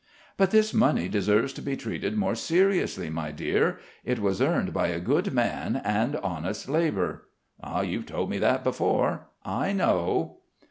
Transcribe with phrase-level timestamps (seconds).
[0.35, 3.77] "But this money deserves to be treated more seriously, my dear.
[4.03, 7.27] It was earned by a good man and honest labour."
[7.83, 9.27] "You've told me that before.
[9.45, 10.37] I know."